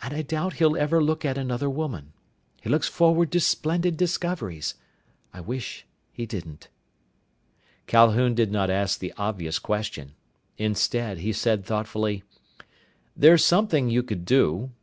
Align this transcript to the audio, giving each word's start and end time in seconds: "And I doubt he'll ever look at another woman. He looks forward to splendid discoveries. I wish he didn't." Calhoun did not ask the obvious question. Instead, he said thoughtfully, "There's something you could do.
"And 0.00 0.14
I 0.14 0.22
doubt 0.22 0.54
he'll 0.54 0.78
ever 0.78 0.98
look 1.04 1.26
at 1.26 1.36
another 1.36 1.68
woman. 1.68 2.14
He 2.62 2.70
looks 2.70 2.88
forward 2.88 3.30
to 3.32 3.38
splendid 3.40 3.98
discoveries. 3.98 4.74
I 5.30 5.42
wish 5.42 5.84
he 6.10 6.24
didn't." 6.24 6.68
Calhoun 7.86 8.34
did 8.34 8.50
not 8.50 8.70
ask 8.70 8.98
the 8.98 9.12
obvious 9.18 9.58
question. 9.58 10.12
Instead, 10.56 11.18
he 11.18 11.34
said 11.34 11.66
thoughtfully, 11.66 12.22
"There's 13.14 13.44
something 13.44 13.90
you 13.90 14.02
could 14.02 14.24
do. 14.24 14.70